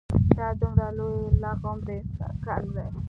دا 0.37 0.47
دومره 0.59 0.87
لوی 0.97 1.19
لغم 1.43 1.77
د 1.87 1.89
انسان 2.01 2.33
کار 2.45 2.61
نه 2.75 2.83
دی. 2.93 2.97